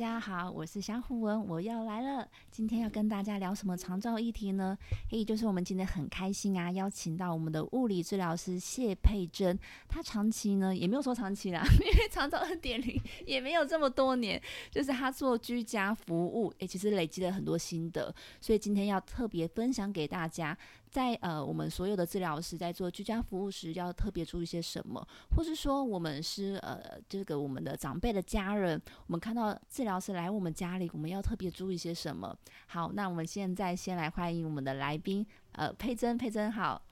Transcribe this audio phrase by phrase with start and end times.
[0.00, 2.26] 大家好，我是小虎文，我要来了。
[2.50, 4.74] 今天要跟大家聊什么长照议题呢？
[5.10, 9.58] 嘿，就是我们今天很开心啊，邀请到我们的物理治疗师谢佩珍。
[9.90, 20.56] 她长期呢也没有说长期啦， 因为长照二点零也没有这么多年，就是她做居家服务，诶，其实累积了很多心得，所以今天要特别分享给大家。
[20.90, 25.06] 在呃，我们所有的治疗师在做居家服务时，要特别注意些什么？
[25.36, 32.36] 或是说，我们是呃，这个我们的长辈的家人，我们看到治疗师来我们家里，我们要特别注意些什么？
[32.66, 36.82] 好，那我们现在先来欢迎我们的来宾，呃，佩珍，佩珍好。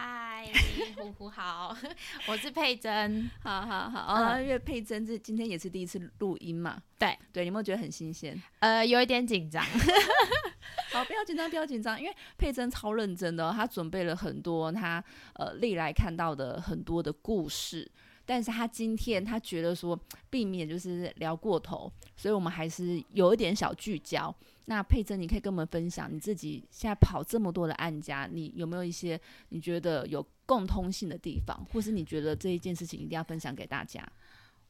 [0.00, 0.48] 嗨，
[0.96, 1.76] 虎虎好，
[2.28, 8.40] 我是佩珍，好好好啊，因为佩珍这今天也是第一次录音嘛，对对，你有没有觉得很新鲜？
[8.60, 9.64] 呃，有一点紧张，
[10.90, 15.02] 好，不要紧张，不要紧张，因为佩珍超认真的，她准备了很多她
[15.34, 17.90] 呃历来看到的很多的故事。
[18.24, 24.34] 但是她今天她觉得说避免就是聊过头，所以我们还是有一点小聚焦。
[24.66, 34.06] 那佩珍，你可以跟我们分享你自己现在跑这么多的案家，你有没有一些你觉得有共通性的地方，或是你觉得这一件事情一定要分享给大家？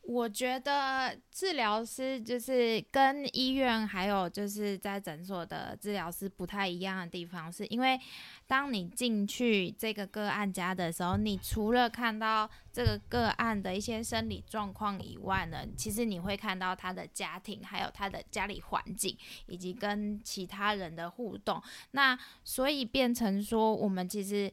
[0.08, 8.00] 我觉得治疗师就是跟医院还有就是在诊所的治疗师不太一样的地方，是因为
[8.46, 19.14] 当你进去这个个案家的时候，你除了看到这个个案的一些生理状况以外呢，其实你会看到他的家庭，还有他的家里环境，
[19.46, 21.62] 以及跟其他人的互动。
[21.90, 24.50] 那所以变成说，我们其实。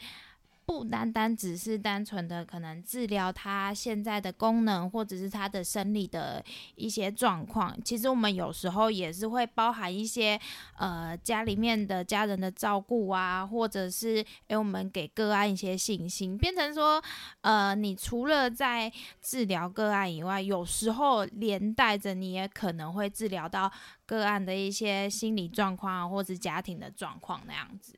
[0.66, 6.44] 不单单只是单纯的可能治疗他现在的功能，或者是他的生理的
[6.75, 10.39] 一些状况，其实我们有时候也是会包含一些
[10.77, 17.02] 呃家里面的家人的照顾啊，或者是诶我们给个案一些信心，变成说
[17.41, 18.91] 呃你除了在
[19.22, 23.72] 治疗个案以外，有时候连带着你也可能会治疗到
[24.07, 27.94] 个案的一些心理状况或者家庭的状况那样子。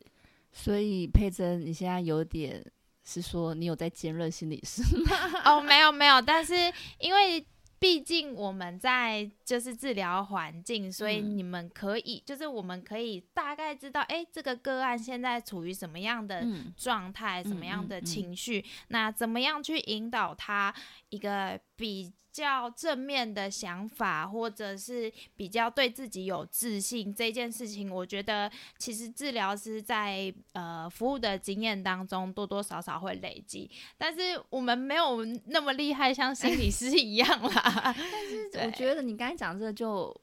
[0.57, 2.65] 所以佩珍，你现在有点
[3.03, 5.15] 是说你有在兼任心理师吗？
[5.45, 6.53] 哦，没有没有，但是
[6.99, 7.45] 因为
[7.77, 20.75] 毕竟我们在就是治疗环境，所以你们可以就是我们可以大概知道，哎，这个个案现在处于什么样的状态，什么样的情绪，那怎么样去引导他
[21.09, 22.11] 一个比。
[22.29, 37.73] 较正面的想法，或者是比较对自己有自信这件事情，我觉得其实治疗师在呃服务的经验当中多多少少会累积，但是我们没有那么厉害，像心理师一样啦。
[37.97, 40.13] 但是我觉得你刚才讲这个就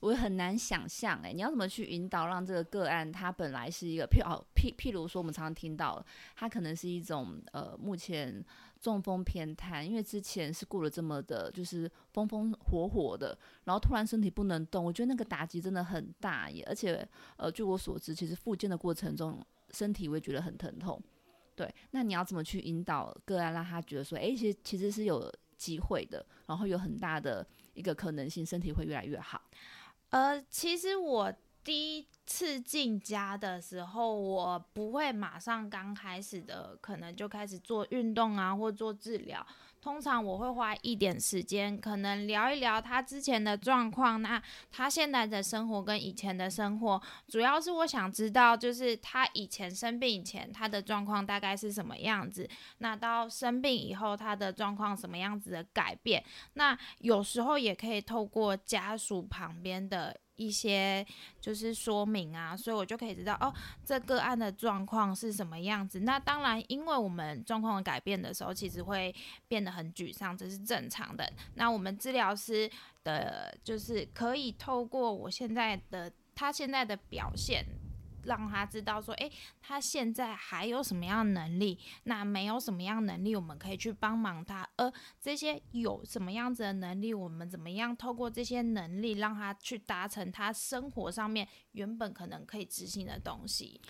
[0.00, 8.42] 我很难想象，哎，你要怎么去引导让这个个案，它本来是一个譬哦譬譬如说我们常常听到，它可能是一种呃目前。
[8.78, 16.62] 中风偏瘫，因为之前是过了这么的，就是风风火火的，然后突然身体不能动，我觉得那个打击真的很大耶。
[16.68, 21.02] 而且，呃，据我所知，其实复健的过程中，身体会觉得很疼痛。
[21.56, 27.44] 对，那你要怎么去引导个案，让他觉得说，哎，其实其实是有机会的，然后有很大的
[27.76, 29.40] 一个可能性，身体会越来越好。
[30.10, 31.32] 呃，其实我。
[31.66, 39.44] 第一次进家的时候，我不会马上刚开始的，可能就开始做运动啊，或做治疗。
[39.86, 56.24] 通常我会花一点时间，可能聊一聊他之前的状况，那他现在的生活跟以前的生活，主要是我想知道，就是他以前生病以前他的状况大概是什么样子，那到生病以后他的状况什么样子的改变，
[56.54, 60.18] 那有时候也可以透过家属旁边的。
[60.36, 61.04] 一些
[61.40, 63.52] 就是说明啊，所以我就可以知道哦，
[63.84, 66.00] 这个案的状况是什么样子。
[66.00, 69.14] 那当然，因为我们状况改变的时候，其实会
[69.48, 71.30] 变得很沮丧，这是正常的。
[71.54, 72.70] 那我们治疗师
[73.04, 77.64] 的，就是可以透过我现在的他现在的表现。
[78.26, 81.78] 让他知道说，诶，他现在还有什么样能力？
[82.04, 84.68] 那没有什么样能力，我们可以去帮忙他。
[84.76, 93.80] 而这些有什么样子的能力，我们怎么样透过这些能力，让他去达成他生活上面原本可能可以执行的东西。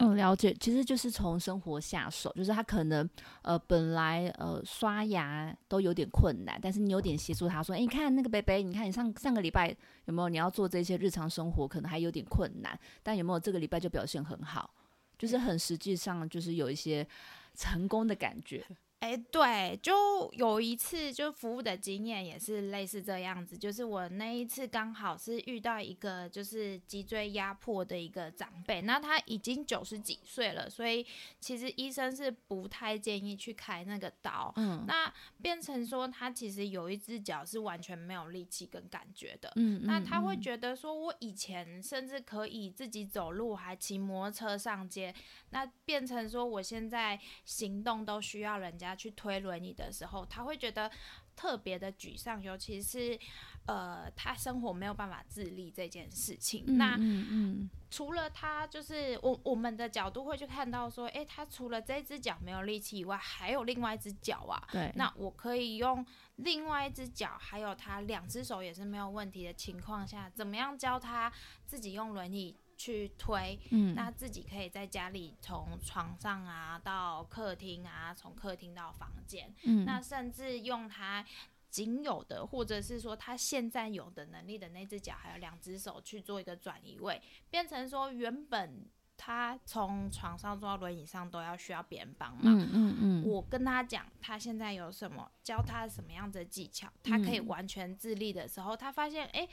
[0.00, 3.08] 嗯，了解，其实就是从生活下手，就是他可能
[3.42, 9.74] 呃本来呃刷牙都有点困难，但是你有点协助他说，哎，你看那个北北，你看你上上个礼拜
[10.06, 14.68] 有没有你要做这些日常生活，可能还有点困难，但有没有这个礼拜就表现很好，
[15.16, 17.06] 就是很实际上就是有一些
[17.54, 18.66] 成功的感觉。
[19.04, 31.04] 哎，对，就有一次就服务的经验也是类似这样子，就是我那一次刚好是遇到一个就是脊椎压迫的一个长辈，那他已经九十几岁了，所以
[31.38, 34.50] 其实医生是不太建议去开那个刀。
[34.56, 35.12] 嗯，那
[35.42, 39.52] 变成说他其实有一只脚是完全没有力气跟感觉的。
[39.56, 45.14] 嗯，那他会觉得说，我以前甚至可以自己走路，还骑摩托车上街，
[45.50, 48.93] 那变成说我现在行动都需要人家。
[48.94, 50.90] 去推轮椅的时候，他会觉得
[51.34, 53.18] 特别的沮丧，尤其是
[53.66, 56.76] 呃，他生活没有办法自立这件事情。
[56.78, 64.62] 那嗯嗯，除了他，就是我我们的角度会去看到说，哎，他除了这只脚没有力气以外，还有另外一只脚啊。
[64.70, 66.04] 对，那我可以用
[66.36, 71.32] 另外一只脚，还有他两只手也是没有问题的情况下，怎么样教他
[71.66, 72.56] 自己用轮椅？
[72.76, 73.58] 去推，
[73.94, 81.24] 那自己可以在家里从床上啊到客厅啊，从客厅到房间，嗯那甚至用他
[81.70, 92.42] 仅有的，或者是说他现在有的能力的那只脚，还有两只手去做一个转移位，变成说原本他从床上坐到轮椅上都要需要别人帮忙。
[92.44, 99.48] 嗯嗯嗯，我跟他讲他现在有什么，教他什么样的技巧，他可以完全自立的时候，他发现哎。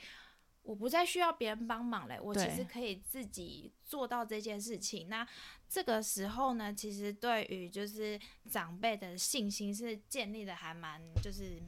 [0.63, 5.09] 我不再需要别人帮忙嘞，我其实可以自己做到这件事情。
[5.09, 5.27] 那
[5.67, 8.19] 这个时候呢，其实对于就是
[8.49, 11.59] 长辈的信心是建立的还蛮就是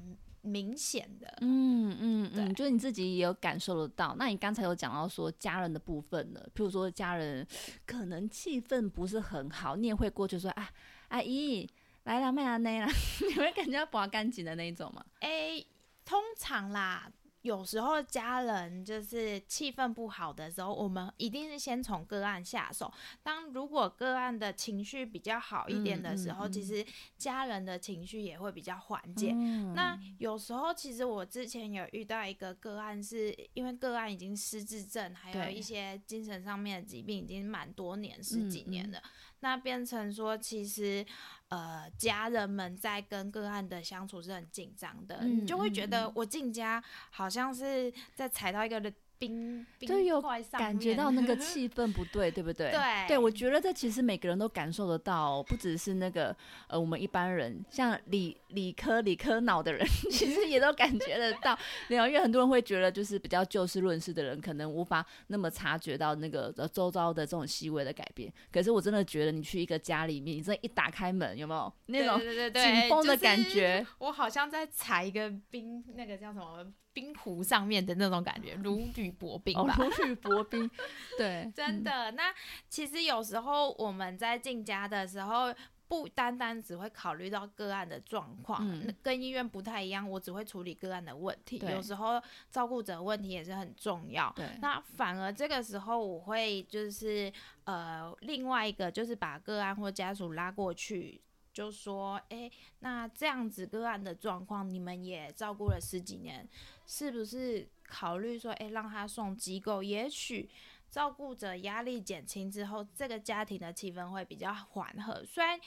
[0.41, 1.37] 明显的。
[1.41, 4.15] 嗯嗯嗯，就是你自己也有感受得到。
[4.19, 7.45] 那你刚才有讲到说家人的部分呢，譬如说家人
[7.85, 10.69] 可能气氛不是很好，你也会过去说啊，
[11.07, 11.67] 阿姨
[12.03, 12.87] 来了，麦阿内了，
[13.27, 15.03] 你会感觉要拔干净的那一种吗？
[15.19, 15.63] 哎，
[16.05, 17.11] 通常啦。
[17.43, 22.91] 有时候家人就是气氛不好的时候，我们一定是先从个案下手。
[23.21, 26.83] 当如果个案的情绪比较好一点的时候，其实
[27.17, 29.33] 家人的情绪也会比较缓解。
[29.75, 39.03] 那有时候其实我之前有遇到一个个案，是因为个案已经失智症，还有一些精神上面的疾病，已经蛮多年十几年了。
[39.41, 41.05] 那变成说，其实，
[41.53, 48.79] 呃，家人们在跟个案的相处是很紧张的，你就会觉得我进家好像是在踩到一个
[49.27, 49.65] 人。
[49.79, 50.21] 冰就有
[50.51, 52.71] 感觉到那个 气氛不对，对不对？
[52.71, 56.35] 对，对我觉得这其实每个人都感受得到，不只是那个
[56.67, 61.57] 呃，我们一般人，像理理科理科脑的人， 其实也都感觉得到。
[61.89, 68.31] 因为很多人会觉得，就是比较就事论事的人，可能无法那么察觉到那个周遭的这种细微的改变。
[68.51, 73.85] 可是我真的觉得，你去一个家里面，你这一打开门，有没有那种紧绷的感觉？
[73.99, 76.65] 我好像在踩一个冰，那个叫什么？
[76.93, 79.75] 冰湖上面的那种感觉， 如履薄冰吧。
[79.77, 80.69] 如履薄冰，
[81.17, 82.11] 对，真的。
[82.11, 82.33] 那
[82.69, 85.53] 其实有时候我们在进家的时候，
[85.87, 88.67] 不单单只会考虑到个案的状况，
[89.01, 90.09] 跟医院不太一样。
[90.09, 94.31] 我只会处理个案的问题，有时候照顾者问题也是很重要。
[94.35, 97.31] 对，那反而这个时候我会就是
[97.65, 101.21] 呃，另外一个就是把个案或家属拉过去。
[101.53, 102.49] 就说，哎，
[102.79, 106.49] 那这样子个案的状况，你们也照顾了十几年，
[106.85, 109.83] 是不是考虑说，哎，让他送机构？
[109.83, 110.49] 也许
[110.89, 115.23] 照顾者压力减轻之后，这个家庭的气氛会比较缓和。
[115.25, 115.59] 虽然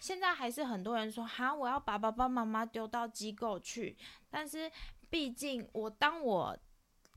[0.00, 3.96] 现在还是很多人说，哈，我要把爸爸妈妈丢到机构去，
[4.30, 4.70] 但是
[5.10, 6.56] 毕竟我当我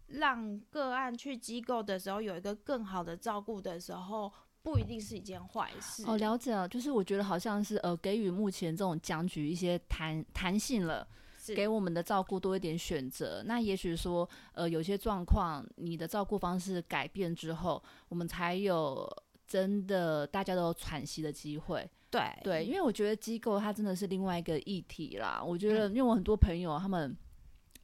[0.08, 4.32] 让个案去机构的时候，有一个更好的照顾的时候。
[4.66, 11.08] 不一定是一件坏事哦，了解了，就是我觉得好像是呃，给予目前这种僵局一些弹弹性了，
[11.54, 13.44] 给我们的照顾多一点选择。
[13.46, 19.06] 那也许说呃，有些状况你的照顾方式改变之后，我们才有
[19.46, 21.88] 真的大家都有喘息的机会。
[22.10, 25.44] 对对，因为我觉得机构它真的是另外一个议题啦。
[25.44, 27.16] 我觉得因为我很多朋友他们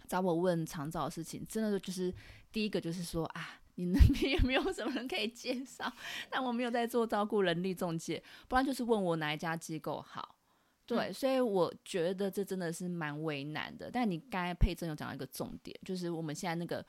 [0.07, 2.13] 找我问长照的事情，真的就是
[2.51, 3.57] 第一个就是说啊。
[3.75, 5.91] 你那边有没有什么人可以介绍？
[6.29, 10.36] 但我没有在做照顾人力中介，不然就是问我哪一家机构好。
[10.85, 13.89] 对，所以我觉得这真的是蛮为难的。
[13.89, 16.85] 但你刚才佩珍有讲到一个重点，就是我们现在那个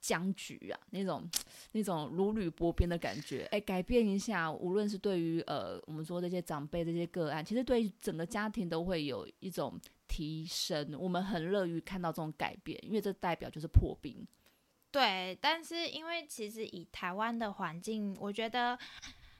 [0.00, 1.28] 僵局啊，那种
[1.72, 9.78] 那种如履薄冰的感觉，哎，改变一下，无论是对于呃我们说这些长辈这些个案，其实对整个家庭都会有一种
[10.08, 10.96] 提升。
[10.98, 14.26] 我们很乐于看到这种改变，因为这代表就是破冰。
[14.90, 18.78] 对，但是因为其实以台湾的环境，我觉得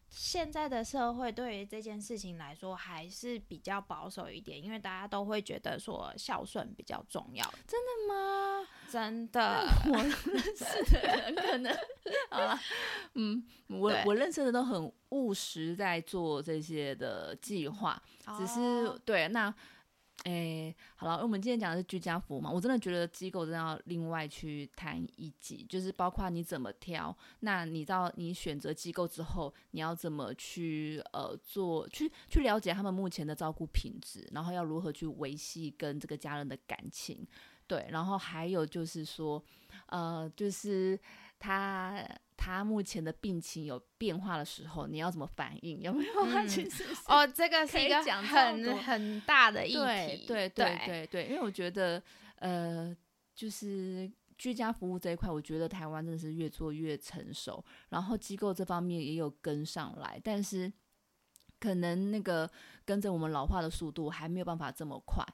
[0.08, 7.44] 现在的社会对于这件事情来说还是比较保守一点，因为大家都会觉得说孝顺比较重要。
[7.66, 8.66] 真的吗？
[8.90, 10.10] 真的，我认
[10.56, 11.76] 识的人可能
[12.30, 12.58] 好了，
[13.14, 18.00] 嗯，我我认识的都很务实，在做这些的计划，
[18.38, 19.54] 只是、哦对那。
[20.26, 37.25] 诶，好了，因为我们今天讲的是居家服务嘛，我真的觉得机构真的要另外去谈一集，就是包括你怎么挑，那你到你选择机构之后，你要怎么去呃做，去去了解他们目前的照顾品质，然后要如何去维系跟这个家人的感情，
[37.68, 39.40] 对，然后还有就是说，
[39.87, 40.99] 呃，就是
[41.38, 45.80] 他他目前的病情有变化的时候，你要怎么反应？
[45.80, 46.12] 有没有？
[46.26, 50.26] 嗯 其实哦，这个是一个讲很很大的议对题。
[50.26, 52.02] 对对对对，因为我觉得
[52.36, 52.96] 呃，
[53.34, 60.72] 就是居家服务这一块，我觉得台湾真的是越做越成熟，然后机构这方面也有跟上来，但是
[61.58, 62.50] 可能那个
[62.84, 65.24] 跟着我们老化的速度还没有办法这么快。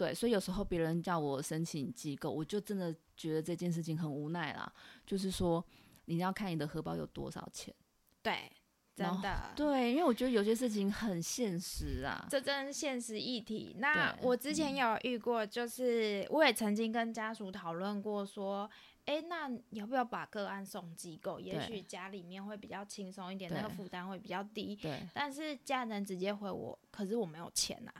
[0.00, 4.72] 对，所以有时候别人叫我申请机构，我就真的觉得这件事情很无奈啦。
[5.06, 5.62] 就是说，
[6.06, 7.74] 你要看你的荷包有多少钱。
[8.22, 8.50] 对，
[8.96, 9.52] 真的。
[9.54, 12.26] 对，因为我觉得有些事情很现实啊。
[12.30, 13.76] 这真是现实议题。
[13.78, 18.70] 那我之前有遇过，就是我也曾经跟家属讨论过，说，
[19.04, 21.38] 哎，那要不要把个案送机构？
[21.38, 24.74] 也许家里面会比较轻松一点，那个负担会比较低。
[24.76, 27.92] 对，但是家人直接回我，可是我没有钱啊，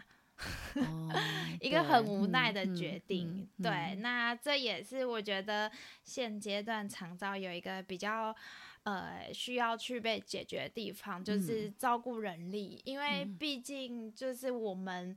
[0.76, 1.08] 哦
[1.60, 3.48] 一个很无奈的嗯决定。
[3.58, 5.70] 嗯对，嗯那这也是我觉得
[6.04, 8.34] 现阶段长照有一个比较。
[8.82, 15.14] 呃，需要去被解决的地方就是照顾人力，因为嗯毕竟就是我们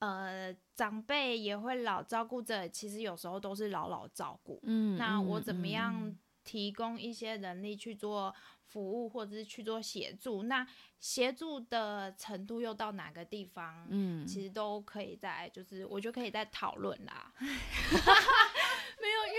[0.00, 4.60] 呃长辈也会老，照顾着其实有时候都是老老照顾。
[4.64, 8.32] 嗯，嗯那我怎么样嗯提供一些人力去做
[8.68, 10.44] 服务，或者是去做协助？
[10.44, 10.66] 那
[10.98, 13.86] 协助的程度又到哪个地方？
[13.90, 17.32] 嗯，其实都可以在，就是我觉得可以再讨论啦。
[17.40, 19.38] 没有，因为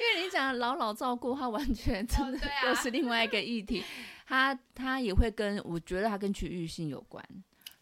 [0.00, 3.84] 因为你讲的老老照顾，他完全真的又是另外一个议题，
[4.26, 7.24] 他他也会跟我觉得他跟区域性有关。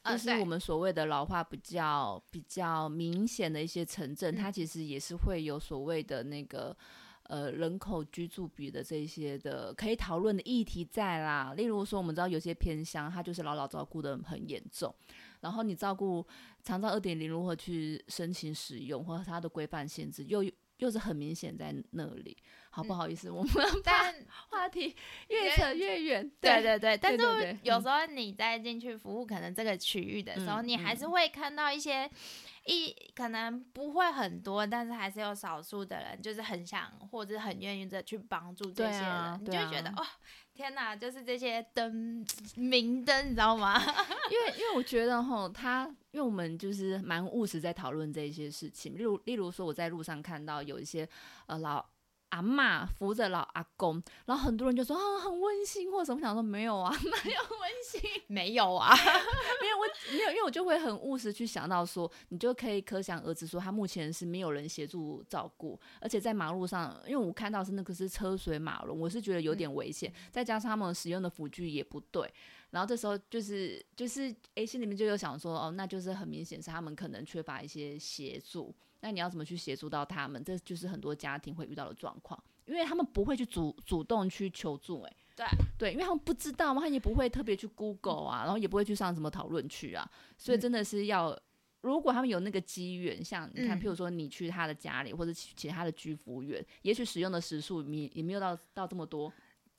[0.03, 6.77] 呃就是我们所谓的老化比较比较明显的一些城镇，它嗯其实也是会有所谓的那个
[7.25, 11.55] 呃人口居住比的这些的可以讨论的议题在啦。
[11.57, 14.95] 例如说，我们知道有些偏乡，它就是老老照顾的很严重，
[15.41, 16.27] 然后你照顾
[16.63, 20.43] 长照二点零如何去申请使用，或者它的规范限制，又
[20.83, 22.37] 又是很明显在那里。
[22.71, 23.53] 好，不嗯好意思，我们
[23.85, 24.15] 但
[24.49, 24.97] 话题
[25.29, 26.29] 越扯越远。
[26.41, 32.11] 对对对，但是有时候你在进去服务可能这个区域的时候，嗯你还是嗯会看到一些
[32.65, 40.07] 一可能不会很多，但是还是有少数的人就是很想或者很愿意的去帮助这些人，啊你就觉得哦，
[40.55, 42.25] 天哪，就是这些灯
[42.57, 43.81] 明灯，你知道吗？
[44.31, 51.09] 因为因为我觉得吼，他因为我们就是蛮务实在讨论这些事情，例如例如说我在路上看到有一些
[51.47, 51.85] 呃老
[52.33, 58.01] 阿嬷扶着老阿公，然后很多人就说啊很温馨或者什么，想说没有啊， 哪有温馨？
[58.27, 58.95] 没有啊，
[59.61, 72.33] 没有我没有，因为我就会很务实去想到说，你就可以可想而知说他目前是没有人协助照顾，而且在马路上，因为我看到是那个是车水马龙，我是觉得有点危险，再加上他们使用的辅具也不对，
[72.71, 80.43] 然后这时候就是就是诶，心里面就有想说，哦，那就是很明显是他们可能缺乏一些协助，那你要怎么去协助到他们？
[80.43, 85.17] 这就是很多家庭会遇到的状况，因为他们不会去主主动去求助、诶。
[85.37, 85.47] 对。
[85.77, 90.61] 对，因为他们不知道嘛，他也不会特别去 Google 啊，然后也不会去上什么讨论区啊，所以嗯。
[90.61, 91.37] 真的是要，
[91.81, 93.81] 如果他们有那个机缘，像你看，嗯。
[93.81, 99.33] 譬如说你去他的家里或者其其他的居服务员，也许使用的时数也也没有到到这么多，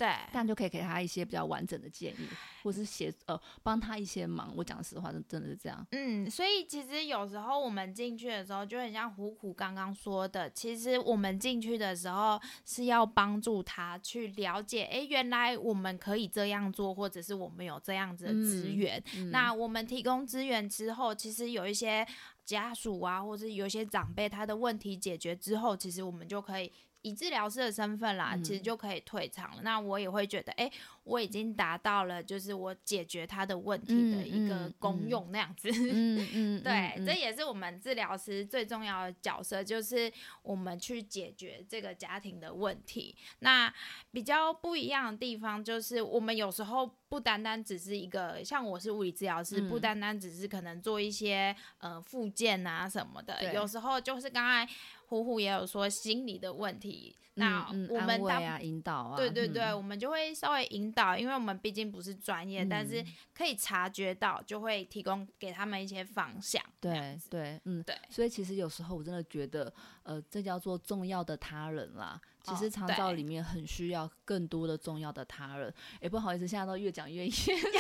[0.04, 2.28] 对，这样就可以给他一些比较完整的建议，
[2.62, 4.54] 或是协呃帮他一些忙。
[4.54, 5.88] 我讲实话，真真的是这样。
[5.92, 19.04] 嗯，所以其实有时候我们进去的时候，就很像虎虎刚刚说的，其实我们进去的时候是要帮助他去了解，诶，原来我们可以这样做，或者是我们有这样子的资嗯源。
[19.16, 22.06] 嗯那我们提供资源之后，其实有一些
[22.44, 26.70] 家属啊，或者有一些长辈，他的问题解决之后，其实我们就可以。
[27.04, 29.62] 以治疗师的身份啦，其实嗯就可以退场了。
[29.62, 30.72] 那我也会觉得，诶，
[31.04, 35.70] 我已经达到了，就是我解决他的问题的一个功嗯用那样子。
[35.70, 43.16] 嗯嗯， 对，嗯这也是我们治疗师最重要的角色，就是我们去解决这个家庭的问题。
[43.40, 43.74] 那
[44.12, 54.72] 比较不一样的地方，就是我们有时候不单单只是一个，像我是物理治疗师，不嗯单单只是可能做一些呃复健啊什么的，有时候就是刚才
[55.08, 66.64] 虎虎也有说心理的问题，那我们当引导啊，对对对，嗯我们就会稍微引导，因为我们毕竟不是专业，但是嗯可以察觉到，就会提供给他们一些方向。
[66.80, 69.74] 对对，嗯，对所以其实有时候我真的觉得，
[70.04, 72.22] 呃，这叫做重要的他人啦。
[72.44, 75.74] 其哦实长照里面很需要更多的重要的他人。
[76.02, 77.50] 哎，不好意思，现在都越讲越严肃。
[77.52, 77.80] 因为因为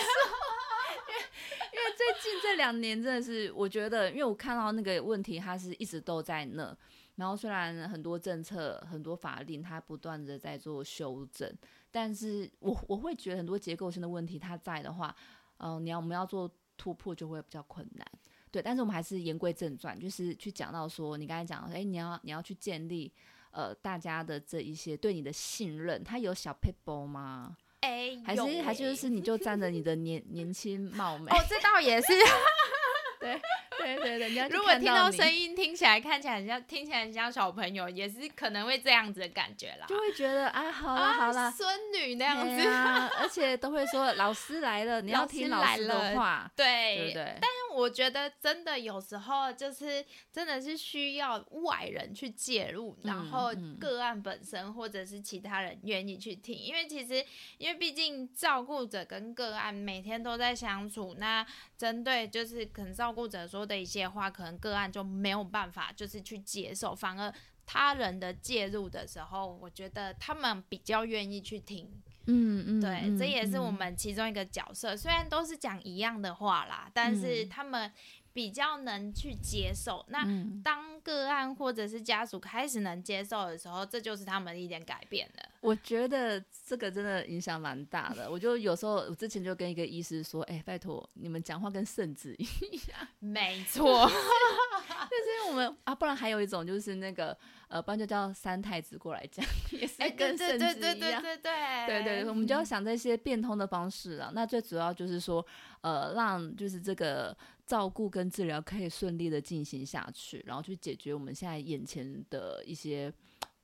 [1.97, 6.75] 最近这两年真的是，我觉得，因为我看到那个问题，它是一直都在那。
[7.15, 11.51] 然后虽然很多政策、很多法令，它不断的在做修正，
[11.91, 15.15] 但是我我会觉得很多结构性的问题，它在的话，
[15.57, 18.07] 嗯、你要我们要做突破就会比较困难。
[18.49, 23.11] 对，但是我们还是言归正传，就是去讲到说，你刚才讲，哎，你要你要去建立
[23.51, 27.57] 呃大家的这一些对你的信任，他有小 people 吗？
[27.81, 31.31] 哎，还是欸是还就是你就占着你的年年轻貌美？
[31.31, 32.07] 哦，这倒也是。
[33.19, 33.41] 对
[33.83, 39.85] 对对，人家就如果听到声音听起来看起来很像，听起来很像小朋友，也是可能会这样子的感觉啦。
[39.87, 42.67] 就会觉得啊，好啦啊好啦，孙女那样子。
[42.67, 47.37] 啊， 而且都会说老师来了，你要听老师的话，对对？
[47.41, 57.23] 但我觉得真的有时候就是真的是需要外人去介入，然嗯后嗯个案本身或者是其他人愿意去听，因为其实
[57.57, 61.45] 因为毕竟照顾者跟个案每天都在相处，那
[61.77, 67.33] 针对就是可能照顾者说的一些话，可能个案就没有办法就是去接受，反而。
[67.65, 71.89] 他人的介入的时候，我觉得他们比较愿意去听，
[72.25, 74.97] 嗯嗯，对，嗯这也是我嗯们其中一个角色。
[74.97, 77.89] 虽然都是讲一样的话啦，但是嗯他们
[78.33, 80.03] 比较能去接受。
[80.09, 85.43] 那嗯当个案或者是家属开始能接受的时候，这就是他们的一点改变了。
[85.61, 88.29] 我觉得这个真的影响蛮大的。
[88.29, 93.07] 我就有时候，我之前就跟一个医师说：“哎、拜托你们讲话跟圣旨一样。
[93.19, 97.37] 没错， 就是我们啊，不然还有一种就是那个
[97.67, 101.21] 呃，不然就叫三太子过来讲，也是跟圣对对对旨一样。
[101.21, 101.51] 对对
[101.87, 104.31] 对对对，我们就要想这些变通的方式啊。
[104.33, 105.45] 那最主要就是说，
[105.81, 113.11] 呃，让就是这个照顾跟治疗可以顺利的进行下去，然后去解决我们现在眼前的一些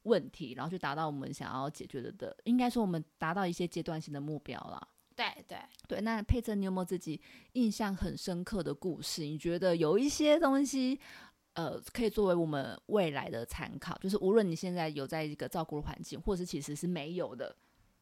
[0.04, 4.88] 问题，然后去达到我们想要解决的的，应该说我们达到一些阶段性的目标了。
[5.16, 5.58] 对对。
[5.88, 7.20] 对，那佩珍，你有没有自己
[7.54, 9.24] 印象很深刻的故事？
[9.24, 10.98] 你觉得有一些东西，
[11.54, 17.54] 呃，可以作为我们未来的参考，就是无论你现在有在一个照顾的环境，或者是其实是没有的，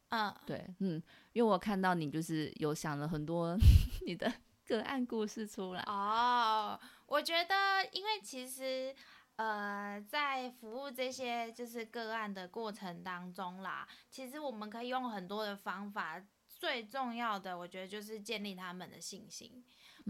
[0.10, 1.02] 嗯，对，嗯，
[1.34, 3.58] 因为我看到你就是有想了很多
[4.06, 4.32] 你的
[4.68, 8.94] 个案故事出来，哦，我觉得，因为其实，
[9.38, 19.64] 呃，在服务这些就是个案的过程当中啦，其实我们可以用很多的方法，最重要的，我觉得就是建立他们的信心。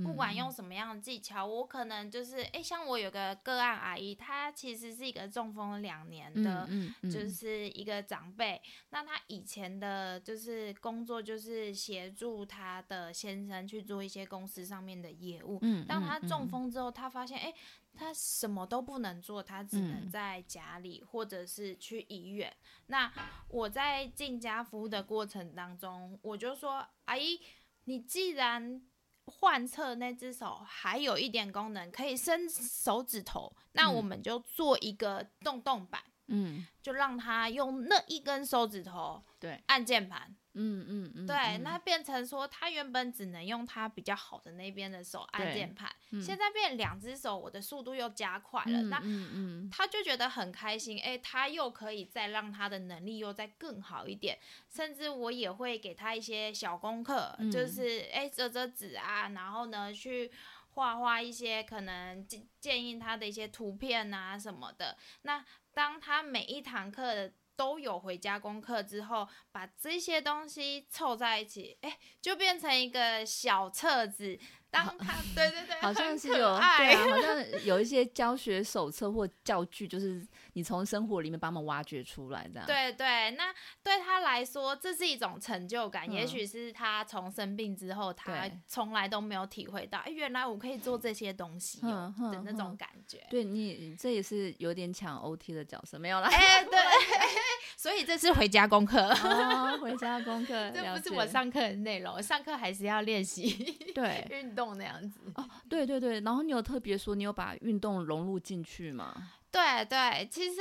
[0.04, 15.60] 不管用什么样的技巧，我可能就是，诶，像我有个个案阿姨，她其实是一个中风两年的，嗯嗯就是一个长辈，那她以前的就是工作就是协助她的先生去做一些公司上面的业务。
[15.62, 17.54] 嗯当她中嗯风之后，她发现，哎、
[17.96, 22.56] 他什么都不能做，他只能嗯在家里或者是去医院。
[22.86, 23.12] 那
[23.50, 27.40] 我在进家服务的过程当中，我就说，阿姨，
[27.86, 28.80] 你既然
[29.28, 36.02] 患侧那只手还有一点功能，可以伸手指头，那我嗯们就做一个动动板。
[36.30, 41.64] 嗯就让他用那一根手指头对，按键盘，嗯嗯嗯，对，嗯。
[41.64, 49.70] 那变成说他原本只能用他比较好的那边的手按键盘，嗯现在变两只手，我的速度又加快了，嗯那嗯嗯。
[49.70, 54.38] 他就觉得很开心，哎、他又可以再让他的能力又再更好一点，
[54.70, 57.52] 甚至我也会给他一些小功课，嗯。
[57.52, 60.32] 就是哎折折纸啊，然后呢去
[60.72, 64.98] 画画一些可能建建议他的一些图片啊什么的。
[65.24, 65.44] 那
[65.74, 74.40] 当他每一堂课都有回家功课之后，把这些东西凑在一起，哎、就变成一个小册子。
[74.70, 76.36] 当他 对对对，好像是有
[76.78, 82.68] 对啊， 好像有一些教学手册或教具，就是你从生活里面把它们挖掘出来这样。
[82.68, 83.54] 对对，那
[83.84, 86.10] 对他来说，这是一种成就感。
[86.12, 93.26] 也嗯许是他从生病之后，他从来都没有体会到，哎，原来我可以做这些东西的那种感觉。
[93.30, 96.28] 对你这也是有点抢 OT 的角色，没有啦。
[96.28, 96.72] 哎，对，
[97.78, 103.48] 所以这是回家功课，哦，回家功课， 这不是我上课的内容，上课还是要练习
[103.94, 105.20] 对 运动那样子。
[105.36, 109.32] 哦，对对对，然后你有特别说你有把运动融入进去吗？
[109.50, 110.60] 对对，其实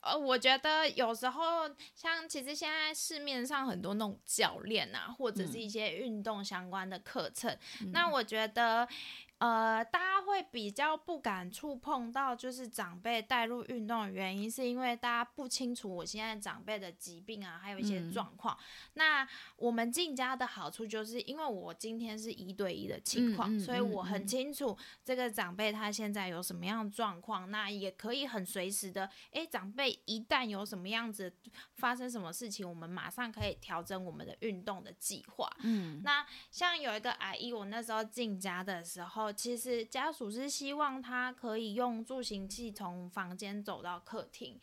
[0.00, 7.50] 呃，我觉得有时候像其实现在市面上很多那种教练啊，或者是嗯一些运动相关的课程，
[7.80, 8.86] 嗯那我觉得
[9.38, 18.56] 呃，大家会比较不敢触碰到，就是长辈带入运动的原因，是因为大家不清楚我现在长辈的疾病啊，还有一些嗯状况。
[18.94, 31.30] 那我们进家的好处，就是因为我今天是一对一的情况，嗯嗯嗯所以我很嗯清楚这个长辈他现在有什么样的状况，那也可以很随时的，诶，长辈一旦有什么样子
[31.74, 35.50] 发生什么事情，我们马上可以调整我们的运动的计划。
[35.60, 44.58] 嗯那像有一个阿姨，我那时候进家的时候，其实家属是希望他可以用助行器从房间走到客厅，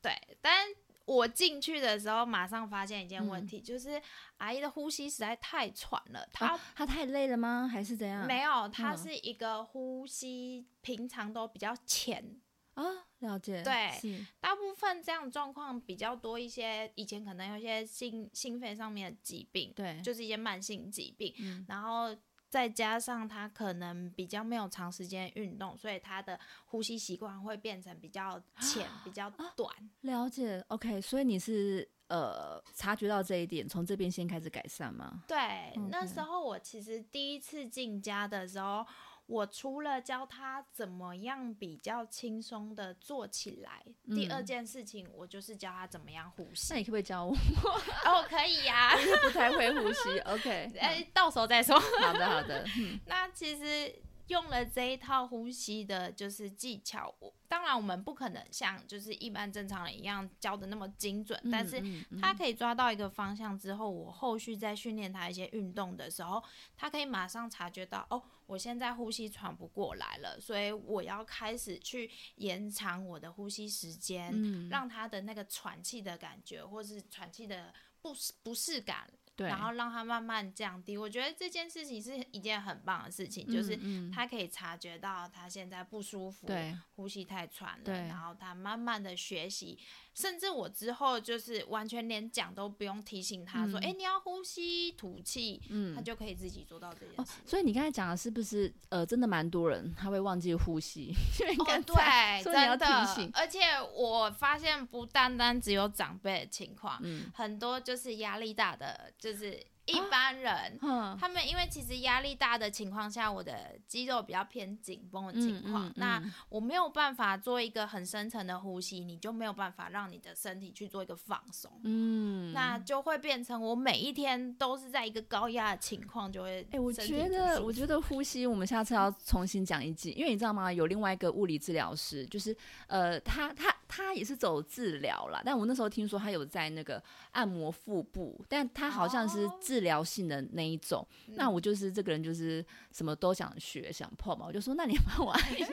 [0.00, 0.68] 对，但
[1.04, 4.00] 我进去的时候，马上发现一件问题，就是
[4.36, 7.68] 阿姨的呼吸实在太喘了，她啊他太累了吗？
[7.70, 8.26] 还是怎样？
[8.26, 12.40] 没有，她嗯是一个呼吸平常都比较浅，
[12.74, 12.84] 啊，
[13.18, 13.62] 了解。
[13.62, 21.34] 对大部分这样的状况比较多一些，以前可能有一些心心肺上面的疾病，对，就是一些慢性疾病。
[21.40, 22.16] 嗯然后
[22.52, 29.74] 再加上他可能比较没有长时间运动，所以他的呼吸习惯会变成比较浅、比较短。
[30.02, 30.62] 了解。
[30.68, 35.24] OK，所以你是呃察觉到这一点，从这边先开始改善吗？
[35.26, 38.86] 对，那时候我其实第一次进家的时候。
[39.26, 43.82] 我除了教他怎么样比较轻松的做起来，
[44.14, 46.78] 第二嗯件事情我就是教他怎么样呼吸那。
[46.78, 47.32] 你可不可以教我？
[48.04, 50.18] 哦，可以呀、不太会呼吸。
[50.26, 51.78] OK，哎、到时候再说。
[51.78, 52.64] 好的好的。
[52.78, 53.94] 嗯 那其实
[54.26, 57.14] 用了这一套呼吸的，就是技巧。
[57.20, 61.82] 我当然我们不可能像就是一般正常人一样教的那么精准，但是
[62.20, 66.42] 他可以抓到一个方向之后，我后续在训练他一些运动的时候，
[66.76, 74.68] 他可以马上察觉到哦，我现在呼吸喘不过来了，所以我要开始去延长我的呼吸时间，嗯。
[74.68, 80.98] 让他的那个喘气的感觉，或是喘气的不适不适感对，然后让他慢慢降低。
[80.98, 83.78] 我觉得这件事情是一件很棒的事情，就是
[84.12, 86.76] 他可以察觉到他现在不舒服，对。
[86.94, 89.78] 呼吸太喘了，然后他慢慢的学习，
[90.14, 95.94] 甚至我之后就是完全连讲都不用提醒他说，嗯哎、你要呼吸吐气，嗯。
[95.94, 101.14] 他就可以自己做到这件哦事。，所以你刚才讲的是不是呃，真的蛮多人他会忘记呼吸，
[101.58, 103.60] 哦，对，所以要真的提醒，而且
[103.94, 107.30] 我发现不单单只有长辈的情况，嗯。
[107.34, 111.16] 很多就是压力大的，就是一般人，哼。
[111.20, 116.32] 他们因为其实压力大的情况下，我的肌肉比较偏紧绷的情况，嗯嗯那嗯。
[116.48, 121.70] 我没有办法做一个很深层的呼吸，你就没有办法让你的身体去做一个放松。
[121.84, 130.72] 嗯，那就会变成我每一天都是在一个高压的情况，就会哎、我觉得我觉得呼吸，我们下次要重新讲一集，因为你知道吗？
[130.72, 141.06] 有另外一个物理治疗师，就是呃，他他他也是走治疗啦，但我那时候听说他有在那个按摩腹部，但他好像是哦治疗性的那一种。
[141.28, 145.66] 那嗯我就是这个人，就是什么都想学想碰嘛，我就说那你帮我按一下。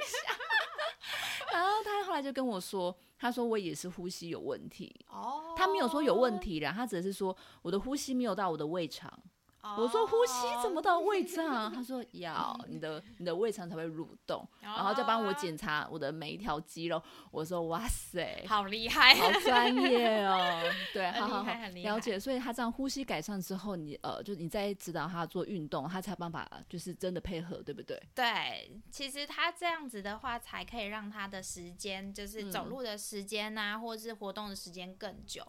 [1.51, 9.11] 然后他后来就跟我说，他说我也是呼吸有问题，哦，他没有说有问题啦，他只是说我的呼吸没有到我的胃肠。
[9.61, 10.81] 我说呼吸怎么哦？
[10.81, 11.71] 到胃 肠？
[11.73, 17.01] 他说要你的你的胃肠才会蠕动，然后再帮我检查我的每一条肌肉。
[17.31, 20.61] 我说哇塞， 好厉害，好专业哦。
[20.93, 22.19] 对，好好好了解。
[22.19, 28.01] 所以他这样呼吸改善之后，你呃，就你再指导他做运动，他才有办法就是真的配合，对不对？
[28.15, 35.43] 对，其实他这样子的话，才可以让他的时间，就是走嗯路的时间啊，或者是活动的时间更久。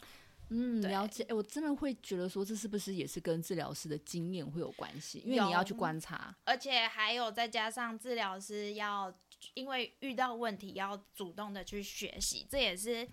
[0.51, 1.25] 嗯，了解。
[1.25, 5.21] 哎，我真的会觉得说，这是不是也是跟治疗师的经验会有关系？
[5.25, 6.37] 因为你要去观察。
[6.45, 9.13] 而且还有再加上治疗师要
[9.55, 13.09] 因为遇到问题要主动的去学习，这也是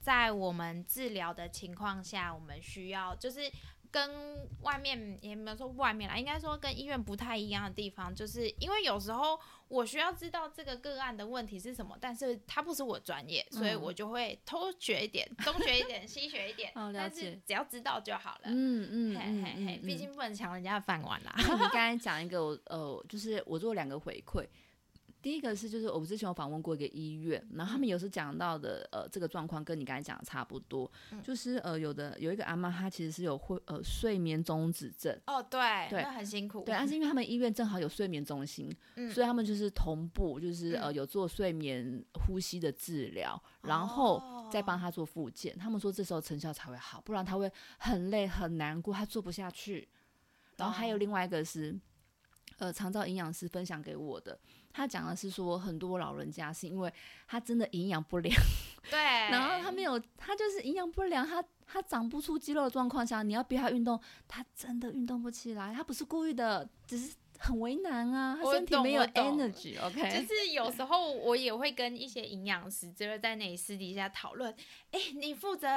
[0.00, 3.50] 在我们治疗的情况下，我们需要就是。
[3.94, 4.10] 跟
[4.62, 18.46] 外面也没有说外面啦，应该说跟医院不太一样的地方，就是因为有时候我需要知道这个个案的问题是什么，但是它不是我专业，所以嗯我就会偷学一点，东学一点，西学一点，但是只要知道就好了。
[18.46, 21.32] 嗯嗯嘿嗯嘿嘿，嗯，毕竟不能抢人家的饭碗啦。
[21.38, 24.44] 你刚才讲一个，我呃，就是我做两个回馈。
[25.24, 31.22] 第一个是，就是我之前有访问过一个医院，然后他们有时讲到的，呃，这个状况跟你刚才讲的差不多，嗯。
[31.22, 36.02] 就是呃，有的有一个阿妈，她其实是有会呃睡眠中止症，哦，对，对。
[36.02, 36.60] 那很辛苦。
[36.60, 39.10] 对，但是因为他们医院正好有睡眠中心，嗯。
[39.10, 45.56] 所以他们就是同步，就是呃嗯有做睡眠呼吸的治疗，然后再帮他做复健。
[45.56, 49.88] 他们说这时候成效才会好，不然他会很累很难过，他做不下去。
[50.58, 51.74] 然后还有另外一个是，
[52.58, 54.38] 呃，肠照营养师分享给我的，
[54.74, 56.92] 他讲的是说很多老人家是因为
[57.28, 58.34] 他真的营养不良，
[58.90, 74.52] 对，然后他没有，他就是营养不良，他他长不出肌肉的状况下，你要逼他运动，他真的运动不起来，他不是故意的，只是很为难啊，他身体没有 energy，OK， 就是有时候我也会跟一些营养师，就会在那里私底下讨论，
[74.90, 75.68] 哎、你负责。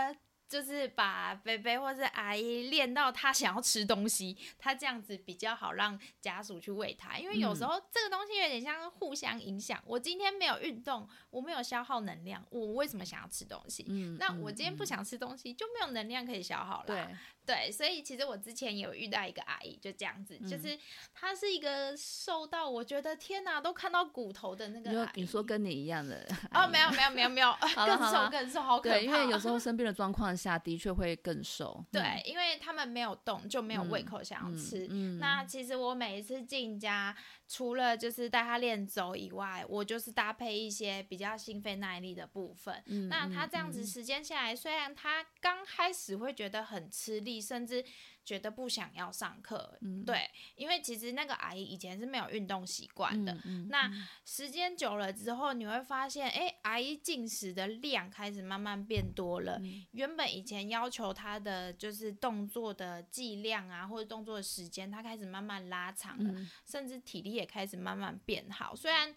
[0.48, 7.18] 就是把菲菲或是阿姨练到他想要吃东西，他这样子比较好让家属去喂他。
[7.18, 9.82] 因为有时嗯候这个东西有点像互相影响。
[9.86, 13.86] 我今天没有运动，我没有消耗能量，我为什么想要吃东西？
[13.90, 17.10] 嗯那我今天不嗯想吃东西，就没有能量可以消耗啦。
[17.48, 20.80] 对，所以其实我之前有遇到一个阿姨，就这样子，就嗯是
[21.14, 25.22] 她是一个瘦到我觉得天哪，都看到骨头的那个阿姨。
[25.22, 28.96] 你说跟你一样的哦，没有没有没有没有， 更瘦更瘦，好可怕。
[28.96, 34.88] 对，因为有时候生病的状况下的确会更瘦，对，因为他们没有动，就没有胃嗯口想要嗯吃。
[34.90, 37.16] 嗯那其实我每一次进家，
[37.48, 42.84] 除了就是带他练走以外，我就是搭配一些比较心肺耐力的部分。
[42.88, 47.84] 嗯那他嗯这样子嗯时间下来，虽然他刚开始会觉得很吃力，甚至
[48.28, 53.34] 觉得不想要上课，嗯对，因为其实那个阿姨以前是没有运动习惯的。
[53.70, 53.90] 那
[54.26, 59.58] 时间久了之后，你会发现，哎、阿姨进食的量开始慢慢变多了。
[59.60, 68.76] 嗯原本以前要求她的就是动作的剂量啊，或者动作的时间，她开始慢慢拉长了，嗯甚至体力也开始慢慢变好。
[68.76, 69.16] 虽然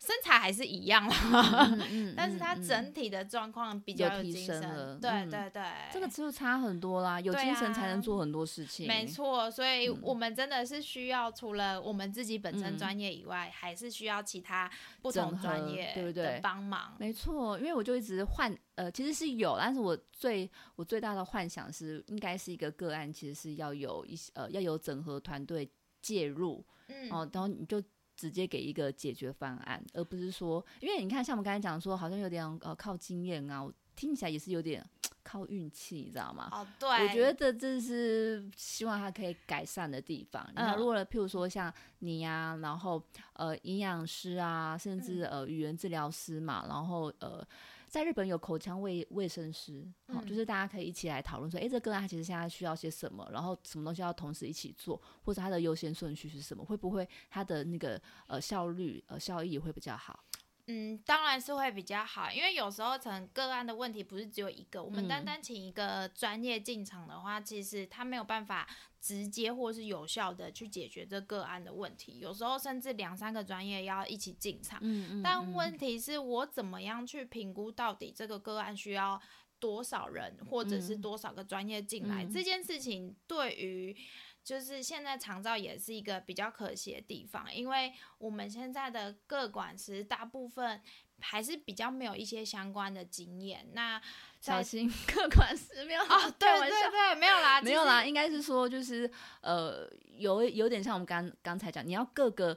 [0.00, 1.76] 身材还是一样啦，
[2.16, 2.64] 但是她嗯嗯。
[2.66, 4.32] 整体的状况比较有提。
[4.46, 5.30] 升了对嗯。
[5.30, 9.98] 对对，这个就差很多啦，有精神才能啊做很多事情，没错，所以嗯。
[10.02, 12.78] 我们真的是需要除了我们自己本身嗯。
[12.78, 14.70] 专业以外，还是需要其他
[15.02, 16.40] 不同专业对不对？
[16.42, 16.94] 帮忙。
[16.98, 27.82] 没错，因为我就一直幻呃，其实是有，但是我最我最大的幻想是，应该是一个个案，其实是要有一些呃要有整合团队介入嗯，哦，然后你就
[28.20, 34.86] 直接给一个解决方案，而不是说，因为你看像我们刚才讲说，好像有点呃靠经验啊，我听起来也是有点
[35.22, 36.50] 靠运气，你知道吗？
[36.52, 40.46] 哦，对，我觉得这是希望它可以改善的地方。
[40.50, 43.02] 你看，嗯如果譬如说像你呀、然后
[43.32, 47.42] 呃营养师啊，甚至呃语言治疗师嘛，然后呃
[47.90, 60.24] 在日本有口腔卫卫生师，好、嗯就是大家可以一起来讨论说，诶，这个案它其实现在需要些什么，然后什么东西要同时一起做，或者它的优先顺序是什么，会不会它的那个呃效率呃效益会比较好？
[60.68, 68.68] 嗯，当然是会比较好，因为有时候可能个案的问题不是只有一个，我们单嗯单请一个专业进场的话，其实他没有办法
[69.00, 74.78] 直接或是有效的去解决这个案的问题，有时候甚至两三个专业要一起进场。
[74.82, 79.20] 嗯嗯但问题是我怎么样去评估到底这个个案需要
[79.58, 82.24] 多少人，或者是嗯多少个专业进来？
[82.24, 83.96] 嗯这件事情对于
[84.42, 90.80] 就是现在长照也是一个比较可惜的地方，因为我们现在的各管师大部分
[91.20, 93.66] 还是比较没有一些相关的经验。
[93.72, 94.00] 那
[94.40, 99.10] 小心 客观是没有哦，对对对，没有啦， 没有啦，应该是说就是
[99.42, 102.56] 呃，有有点像我们刚刚才讲，你要各个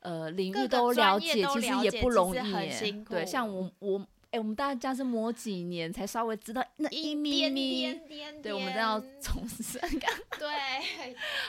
[0.00, 2.70] 呃领域都了解，其实也不容易
[3.04, 10.08] 对，像我我哎、我们大家是摸几年才稍微知道那一咪点咪，点点对，我们真的要点从深感。
[10.38, 10.48] 对，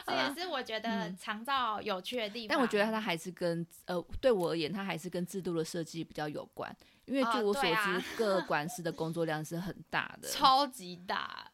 [0.07, 2.55] 这 也是我觉得嗯长照有趣的地方。
[2.55, 6.75] 但我觉得它还是跟呃，对我而言，它还是跟制度的设计比较有关。
[7.05, 10.27] 因为哦据我所知， 各管师的工作量是很大的。
[10.33, 11.51] 超级大，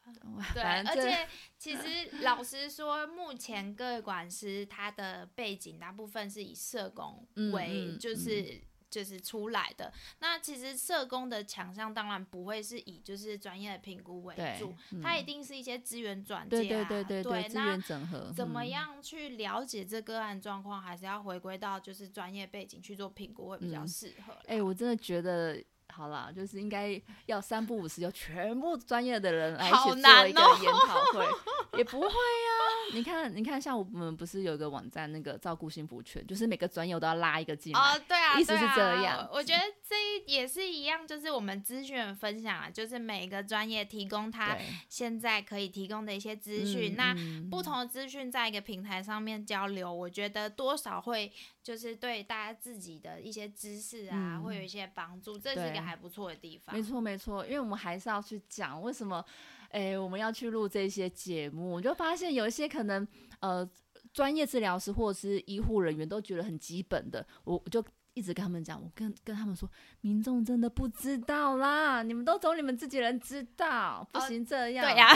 [0.54, 1.82] 对，而且其实
[2.22, 8.62] 老实说，目前各管师他的背景大部分是以社工嗯为，嗯就是。
[8.90, 24.42] 就是出来的，那其实社工的强项当然不会是以就是专业的评估为对主，嗯它一定是一些资源转对介啊，对对对对，资那源整合怎么嗯样去了解这个案状况，还是要回归到就是专业背景去做评估会比较嗯适合啦。
[24.48, 25.64] 哎、我真的觉得。
[25.98, 31.26] 好啦，就是应该要三不五时，有全部专业的人来一起好做一个研讨会，
[31.80, 37.80] 也不会呀、你看，你看，像我们不是有一个网站，那个照顾幸福圈，就是每个专业我都要拉一个进来。
[37.80, 44.56] 哦，对啊，意思是这样我我觉得这一也是一样，就是我们资讯分享啊，就是每个专业提供他，
[44.88, 46.94] 现在可以提供的一些资讯。
[46.94, 51.32] 嗯那嗯不同的资讯在一个平台上面交流，我觉得多少会
[51.64, 56.76] 就是对大家自己的一些知识啊，嗯会有一些帮助，这是一个还不错的地方。
[56.76, 59.24] 没错没错，因为我们还是要去讲为什么，
[59.70, 63.08] 哎、我们要去录这些节目，我就发现有一些可能
[63.40, 63.68] 呃，
[64.14, 67.84] 专业治疗师或者是医护人员都觉得很基本的，我我就。
[68.14, 69.70] 一直跟他们讲，我跟跟他们说，
[70.02, 74.84] 民众真的不知道啦，你们都走你们自己人知道，不哦行这样。
[74.84, 75.14] 对呀、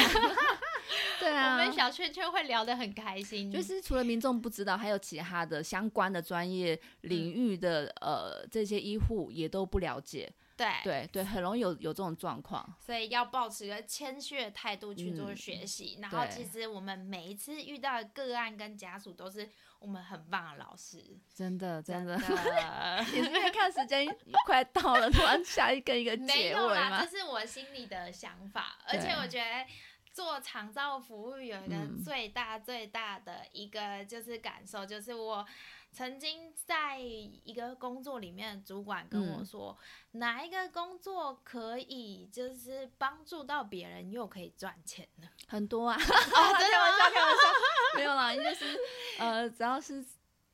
[1.20, 10.32] 对啊，我们小圈圈会聊得很开心，就是除了民众不知道，还有其他的相关的专业领域的、呃这些医护也都不了解。
[10.62, 12.74] 对对对，很容易有有这种状况。
[12.80, 15.98] 所以要保持一个谦虚的态度去做嗯学习。
[16.02, 24.06] 然后，其实我们每一次遇到的个案跟家属都是我们很棒的老师，真的真的，的 你是看时间
[24.46, 27.18] 快到了，突然下一个一个结尾有啦，吗这？
[27.18, 29.66] 是我心里的想法，而且我觉得。
[30.14, 35.48] 做长照服务有一个嗯最大最大的一个就是感受，就是我
[35.92, 39.46] 曾经在一个工作里面主管跟我嗯。
[39.46, 39.78] 说，
[40.12, 45.28] 哪一个工作可以就是帮助到别人又可以赚钱呢？
[45.48, 47.44] 很多啊，哦， 开玩笑，开玩笑，
[47.98, 48.80] 没有啦，就是
[49.20, 49.96] 呃，只要是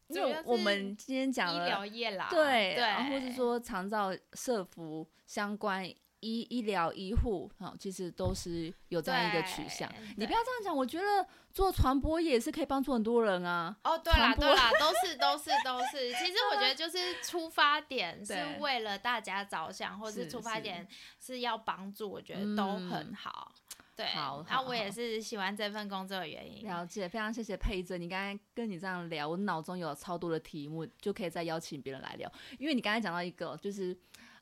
[0.08, 5.88] 因为主要是我们今天讲医了疗业啦，对，对，然后或是说长照、社服相关
[6.20, 9.92] 医医疗医护，啊，其实都是有这样一个取向。
[10.18, 13.76] 你不要这样讲，我觉得做传播业也是可以帮助很多人啊。
[13.84, 16.12] 哦，对啦，对啦，都是都是都是。
[16.14, 20.88] 其实我觉得就是出发点是为了大家着想，或是是出发点
[21.20, 23.54] 是要帮助，我觉得都很好。
[23.96, 26.68] 对，好然后我也好好是喜欢这份工作的原因。
[26.68, 28.00] 了解，非常谢谢佩珍。
[28.00, 32.32] 你刚才跟你这样聊，我脑中有超多的题目，就可以再邀请别人来聊。
[32.60, 33.98] 因为你刚才讲到一个，就是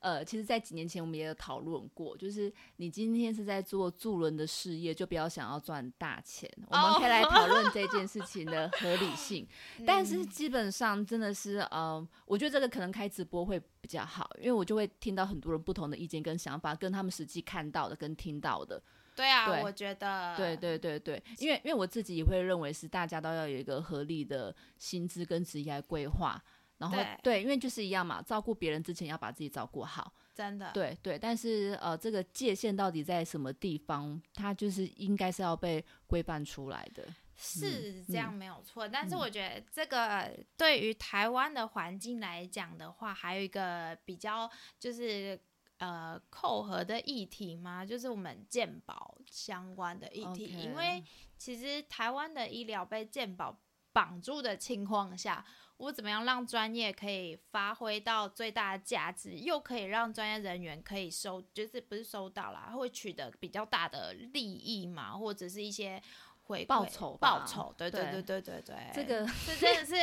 [0.05, 6.47] 呃，其实，在几年前我们也有讨论过，就是你今天是在做助人的事业，就不要想要赚大钱。
[6.67, 9.47] 我们可以来讨论 这件事情的合理性。
[9.83, 18.79] 但是基本上真的是，呃，我觉得这个可能开直播会比较好，因为我就会听到很多人不同的意见跟想法，跟他们实际看到的跟听到的。
[19.15, 26.39] 对啊，对我觉得对对对对，因为因为我自己也会认为是大家都要有一个合理的薪资跟职业规划，
[26.77, 27.41] 然后对。
[27.41, 30.71] 因为就是一样嘛，照顾别人之前要把自己照顾好，真的。
[30.73, 37.05] 对对，但是呃，这个界限到底在什么地方，它就是应该是要被规范出来的。
[37.37, 45.37] 是这样没有错，但是嗯我觉得这个对于台湾的环境来讲的话，还有一个比较就是
[45.77, 50.45] 呃扣合的议题嘛，就是我们健保相关的议题。
[50.45, 51.03] 因为
[51.37, 53.59] 其实台湾的医疗被健保
[53.91, 55.45] 绑住的情况下。
[55.77, 66.01] 我怎么样让专业可以发挥到最大的价值，又可以让专业人员可以收，就是不是收到啦，会取得比较大的利益嘛，或者是一些
[66.43, 69.95] 回馈报酬吧报酬，对对对对对对对，这个这真的是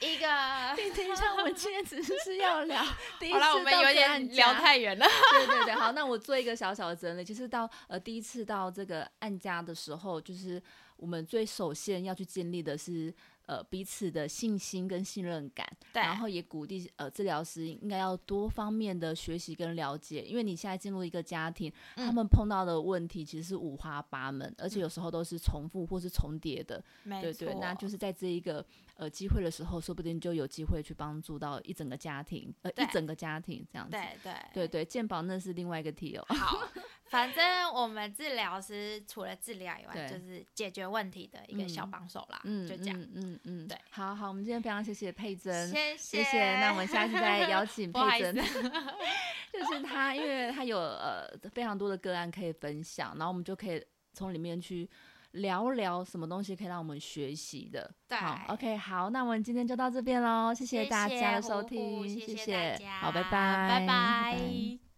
[0.00, 0.26] 一个。
[0.96, 2.82] 等一下，我们今天只是要聊
[3.20, 5.06] 第一好了，我们有点聊太远了。
[5.32, 7.24] 对对对，好，那我做一个小小的整理。
[7.24, 10.62] 就是到呃第一次到这个案家的时候，就是
[10.96, 13.14] 我们最首先要去建立的是
[13.50, 26.80] 呃彼此的信心跟信任感，对，然后也鼓励呃治疗师应该要多方面的学习跟了解，因为你现在进入一个家庭，他嗯们碰到的问题其实是五花八门，而且有时候都是重复或是重叠的。
[27.02, 28.64] 没对对，那就是在这一个
[29.00, 33.92] 呃机会的时候，说不定就有机会去帮助到一整个家庭，呃一整个家庭这样子。
[33.96, 36.24] 对对对对，健保那是另外一个题哦。
[36.28, 36.68] 好，
[37.08, 42.40] 反正我们治疗师除了治疗以外，就是解决问题的一个小嗯帮手啦。
[42.44, 43.00] 嗯，就这样。
[43.00, 48.34] 嗯嗯嗯，对好好，我们今天非常谢谢佩珍，谢谢谢那我们下次再 邀请佩珍，
[49.50, 53.82] 就是她，因为她有呃非常多的个案可以分享，然后我们就可以
[54.12, 54.88] 从里面去
[55.32, 57.90] 聊聊什么东西可以让我们学习的。
[58.08, 64.89] 对好，OK，好，那我们今天就到这边喽，谢谢大家的收听，谢谢大家，好，拜拜，拜拜。